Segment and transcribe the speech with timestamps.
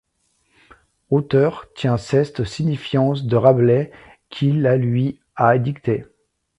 [1.11, 3.91] Autheur tient ceste signifiance de Rabelais,
[4.31, 5.91] qui la luy ha dicte.